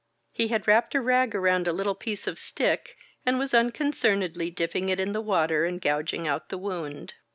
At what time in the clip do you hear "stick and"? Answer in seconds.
2.39-3.37